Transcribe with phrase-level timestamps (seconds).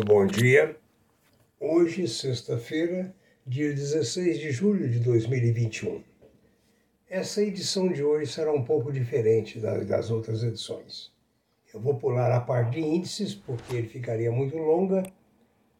[0.00, 0.78] Muito bom dia.
[1.60, 3.14] Hoje, sexta-feira,
[3.46, 6.02] dia 16 de julho de 2021.
[7.06, 11.12] Essa edição de hoje será um pouco diferente das outras edições.
[11.74, 15.02] Eu vou pular a parte de índices, porque ele ficaria muito longa,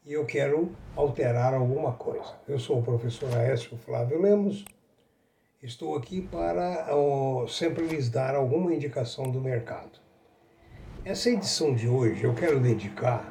[0.04, 2.38] e eu quero alterar alguma coisa.
[2.46, 4.66] Eu sou o professor Aécio Flávio Lemos,
[5.62, 6.88] estou aqui para
[7.48, 9.98] sempre lhes dar alguma indicação do mercado.
[11.06, 13.29] Essa edição de hoje eu quero dedicar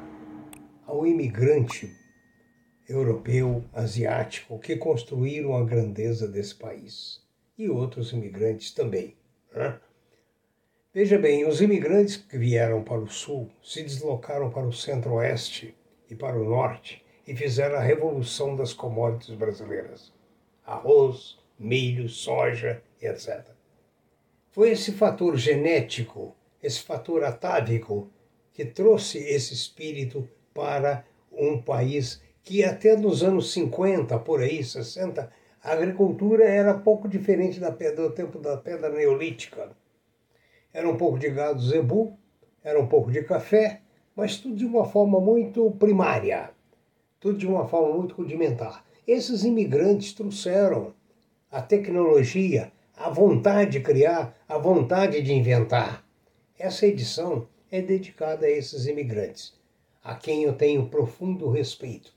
[0.90, 1.96] ao imigrante
[2.88, 7.22] europeu, asiático, que construíram a grandeza desse país.
[7.56, 9.16] E outros imigrantes também.
[9.54, 9.78] Né?
[10.92, 15.76] Veja bem, os imigrantes que vieram para o sul se deslocaram para o centro-oeste
[16.08, 20.12] e para o norte e fizeram a revolução das commodities brasileiras:
[20.66, 23.46] arroz, milho, soja, etc.
[24.50, 28.10] Foi esse fator genético, esse fator atávico,
[28.52, 35.30] que trouxe esse espírito para um país que até nos anos 50, por aí, 60,
[35.62, 39.70] a agricultura era pouco diferente da pedra, do tempo da pedra neolítica.
[40.72, 42.16] Era um pouco de gado zebu,
[42.62, 43.82] era um pouco de café,
[44.16, 46.50] mas tudo de uma forma muito primária,
[47.18, 48.84] tudo de uma forma muito rudimentar.
[49.06, 50.94] Esses imigrantes trouxeram
[51.50, 56.04] a tecnologia, a vontade de criar, a vontade de inventar.
[56.58, 59.58] Essa edição é dedicada a esses imigrantes,
[60.02, 62.12] a quem eu tenho profundo respeito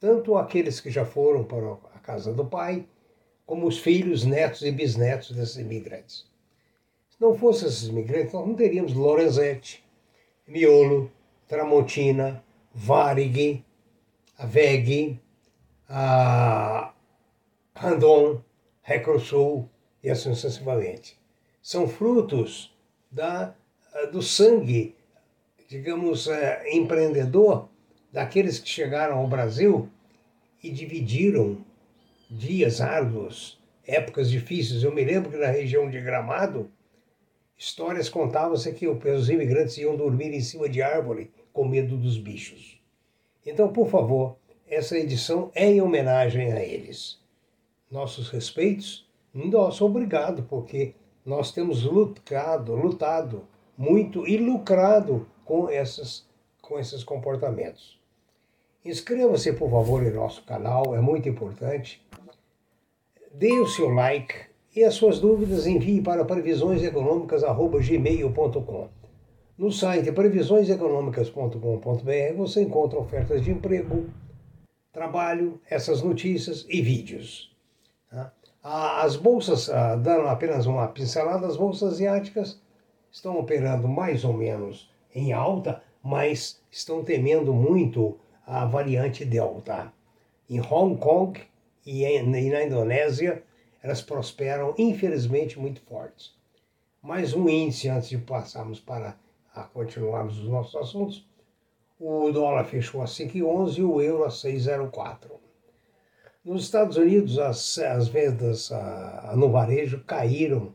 [0.00, 2.86] tanto aqueles que já foram para a casa do pai,
[3.44, 6.26] como os filhos, netos e bisnetos desses imigrantes.
[7.10, 9.84] Se não fossem esses imigrantes, nós não teríamos Lorenzetti,
[10.46, 11.10] Miolo,
[11.48, 13.64] Tramontina, Varig,
[14.38, 15.20] Veg,
[15.88, 16.92] a
[17.74, 18.40] Randon,
[18.82, 19.68] Recrosul
[20.02, 21.18] e assim sucessivamente.
[21.60, 22.74] São frutos
[23.10, 23.54] da,
[24.12, 24.94] do sangue,
[25.68, 27.68] digamos, é, empreendedor
[28.10, 29.88] daqueles que chegaram ao Brasil
[30.62, 31.58] e dividiram
[32.30, 34.82] dias árduos, épocas difíceis.
[34.82, 36.70] Eu me lembro que na região de Gramado,
[37.56, 42.80] histórias contavam-se que os imigrantes iam dormir em cima de árvore com medo dos bichos.
[43.44, 44.36] Então, por favor,
[44.66, 47.18] essa edição é em homenagem a eles.
[47.90, 53.46] Nossos respeitos, nosso obrigado, porque nós temos lutado, lutado
[53.76, 56.26] muito e lucrado com, essas,
[56.60, 57.98] com esses comportamentos.
[58.84, 62.06] Inscreva-se, por favor, em nosso canal, é muito importante.
[63.32, 64.34] Dê o seu like
[64.76, 68.88] e as suas dúvidas envie para previsioneseconômicas.gmail.com.
[69.56, 74.10] No site previsioneseconômicas.com.br você encontra ofertas de emprego,
[74.92, 77.56] trabalho, essas notícias e vídeos.
[78.10, 78.32] Tá?
[78.62, 79.70] As bolsas,
[80.02, 82.60] dando apenas uma pincelada, as bolsas asiáticas
[83.10, 89.92] estão operando mais ou menos em alta, mas estão temendo muito a variante Delta.
[90.48, 91.40] Em Hong Kong
[91.84, 93.42] e, na Indonésia,
[93.82, 96.34] elas prosperam, infelizmente, muito fortes.
[97.02, 99.16] Mais um índice antes de passarmos para
[99.54, 101.28] a continuarmos os nossos assuntos.
[101.98, 105.30] O dólar fechou a 5,11 e o euro a 6,04.
[106.44, 110.72] Nos Estados Unidos, as, as vendas a, a, no varejo caíram,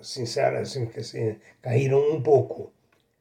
[0.00, 2.72] sincero, assim, assim, caíram um pouco.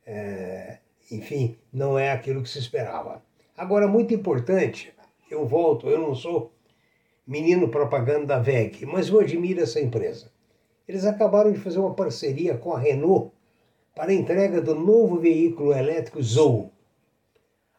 [0.06, 0.78] É,
[1.12, 3.22] enfim, não é aquilo que se esperava.
[3.58, 4.94] Agora, muito importante,
[5.30, 6.52] eu volto, eu não sou
[7.26, 10.32] menino propaganda da VEG, mas eu admiro essa empresa.
[10.88, 13.32] Eles acabaram de fazer uma parceria com a Renault
[13.96, 16.72] para a entrega do novo veículo elétrico Zou.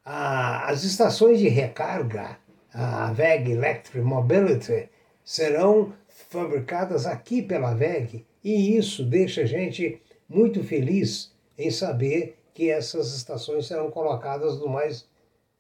[0.05, 2.39] as estações de recarga,
[2.73, 4.89] a VEG Electric Mobility,
[5.25, 12.71] serão fabricadas aqui pela VEG e isso deixa a gente muito feliz em saber que
[12.71, 15.09] essas estações serão colocadas nos mais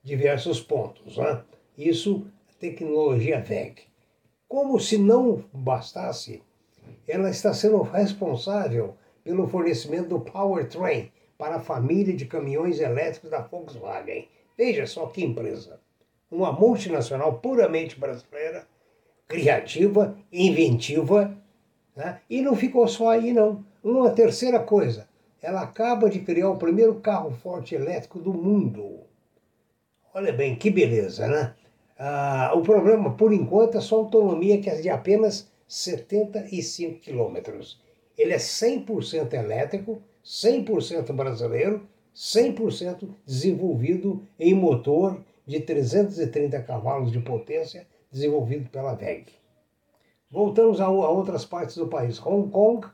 [0.02, 1.16] diversos pontos.
[1.16, 1.42] Né?
[1.76, 2.26] Isso,
[2.58, 3.82] tecnologia VEG.
[4.46, 6.42] Como se não bastasse,
[7.08, 13.40] ela está sendo responsável pelo fornecimento do powertrain para a família de caminhões elétricos da
[13.40, 14.28] Volkswagen.
[14.56, 15.80] Veja só que empresa.
[16.30, 18.66] Uma multinacional puramente brasileira,
[19.26, 21.36] criativa, inventiva,
[21.96, 22.20] né?
[22.28, 23.64] e não ficou só aí não.
[23.82, 25.08] Uma terceira coisa,
[25.44, 29.00] ela acaba de criar o primeiro carro forte elétrico do mundo.
[30.14, 31.54] Olha bem, que beleza, né?
[31.98, 37.78] Ah, o problema, por enquanto, é sua autonomia, que é de apenas 75 quilômetros.
[38.16, 47.86] Ele é 100% elétrico, 100% brasileiro, 100% desenvolvido em motor de 330 cavalos de potência,
[48.10, 49.26] desenvolvido pela VEG.
[50.30, 52.18] Voltamos a, a outras partes do país.
[52.18, 52.86] Hong Kong,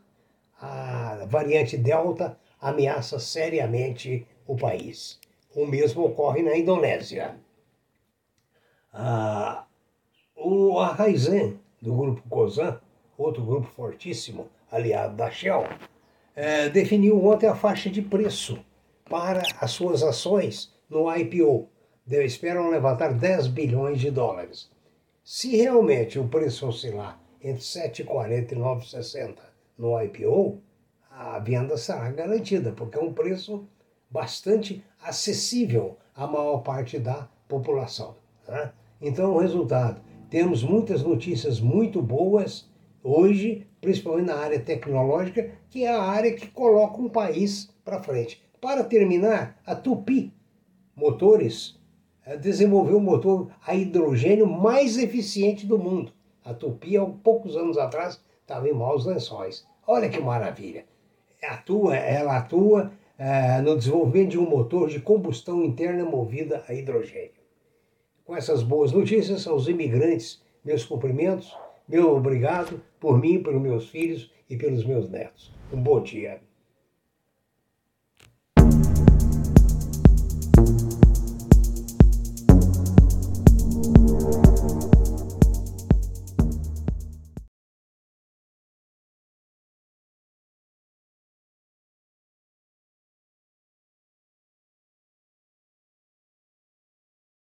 [0.61, 5.19] a variante Delta ameaça seriamente o país.
[5.55, 7.37] O mesmo ocorre na Indonésia.
[8.93, 9.65] Ah,
[10.37, 12.81] o Raizen, do grupo Cosan,
[13.17, 15.65] outro grupo fortíssimo, aliado da Shell,
[16.37, 18.59] é, definiu ontem a faixa de preço
[19.09, 21.69] para as suas ações no IPO.
[22.05, 24.71] De, esperam levantar 10 bilhões de dólares.
[25.23, 29.50] Se realmente o preço oscilar entre 7,40 e 9,60
[29.81, 30.61] no IPO,
[31.11, 33.67] a venda será garantida, porque é um preço
[34.11, 38.15] bastante acessível à maior parte da população.
[38.47, 38.73] Né?
[39.01, 42.69] Então, o resultado: temos muitas notícias muito boas
[43.03, 48.43] hoje, principalmente na área tecnológica, que é a área que coloca um país para frente.
[48.61, 50.31] Para terminar, a Tupi
[50.95, 51.81] Motores
[52.27, 56.13] eh, desenvolveu o motor a hidrogênio mais eficiente do mundo.
[56.45, 59.67] A Tupi, há poucos anos atrás, estava em maus lençóis.
[59.93, 60.85] Olha que maravilha!
[61.43, 67.43] Atua, ela atua é, no desenvolvimento de um motor de combustão interna movida a hidrogênio.
[68.25, 71.59] Com essas boas notícias, aos imigrantes, meus cumprimentos,
[71.89, 75.53] meu obrigado por mim, pelos meus filhos e pelos meus netos.
[75.73, 76.41] Um bom dia.